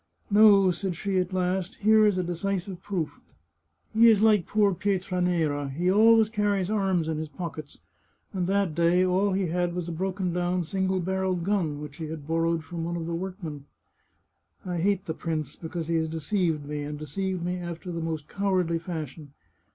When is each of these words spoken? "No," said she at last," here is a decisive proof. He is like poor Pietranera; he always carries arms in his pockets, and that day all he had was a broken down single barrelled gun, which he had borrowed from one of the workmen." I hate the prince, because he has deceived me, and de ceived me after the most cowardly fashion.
"No," 0.41 0.71
said 0.71 0.95
she 0.95 1.19
at 1.19 1.31
last," 1.31 1.75
here 1.85 2.07
is 2.07 2.17
a 2.17 2.23
decisive 2.23 2.81
proof. 2.81 3.19
He 3.93 4.09
is 4.09 4.19
like 4.19 4.47
poor 4.47 4.73
Pietranera; 4.73 5.69
he 5.69 5.91
always 5.91 6.27
carries 6.27 6.71
arms 6.71 7.07
in 7.07 7.19
his 7.19 7.29
pockets, 7.29 7.77
and 8.33 8.47
that 8.47 8.73
day 8.73 9.05
all 9.05 9.33
he 9.33 9.45
had 9.49 9.75
was 9.75 9.87
a 9.87 9.91
broken 9.91 10.33
down 10.33 10.63
single 10.63 10.99
barrelled 11.01 11.43
gun, 11.43 11.79
which 11.83 11.97
he 11.97 12.07
had 12.07 12.25
borrowed 12.27 12.63
from 12.63 12.83
one 12.83 12.95
of 12.97 13.05
the 13.05 13.13
workmen." 13.13 13.65
I 14.65 14.77
hate 14.79 15.05
the 15.05 15.13
prince, 15.13 15.55
because 15.55 15.87
he 15.87 15.97
has 15.97 16.09
deceived 16.09 16.65
me, 16.65 16.81
and 16.81 16.97
de 16.97 17.05
ceived 17.05 17.43
me 17.43 17.57
after 17.57 17.91
the 17.91 18.01
most 18.01 18.27
cowardly 18.27 18.79
fashion. 18.79 19.33